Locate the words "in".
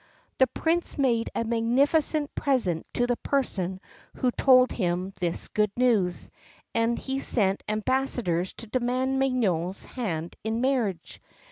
10.43-10.59